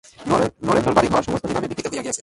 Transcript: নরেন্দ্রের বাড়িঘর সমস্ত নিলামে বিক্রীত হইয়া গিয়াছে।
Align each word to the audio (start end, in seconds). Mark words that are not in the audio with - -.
নরেন্দ্রের 0.67 0.95
বাড়িঘর 0.97 1.23
সমস্ত 1.27 1.43
নিলামে 1.47 1.67
বিক্রীত 1.71 1.87
হইয়া 1.91 2.03
গিয়াছে। 2.05 2.19